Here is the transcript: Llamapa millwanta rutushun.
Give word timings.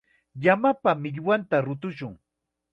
Llamapa 0.43 0.95
millwanta 1.03 1.61
rutushun. 1.65 2.13